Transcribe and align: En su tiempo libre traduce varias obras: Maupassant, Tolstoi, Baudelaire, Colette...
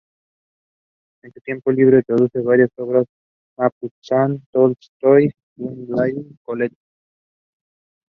En 1.21 1.31
su 1.31 1.39
tiempo 1.41 1.71
libre 1.71 2.01
traduce 2.01 2.39
varias 2.39 2.71
obras: 2.77 3.05
Maupassant, 3.55 4.41
Tolstoi, 4.51 5.31
Baudelaire, 5.55 6.25
Colette... 6.41 6.75